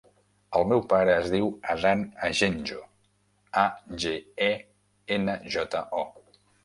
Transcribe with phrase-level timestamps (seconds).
[0.59, 2.79] El meu pare es diu Adán Agenjo:
[3.65, 3.67] a,
[4.05, 4.15] ge,
[4.47, 4.51] e,
[5.19, 6.09] ena, jota, o.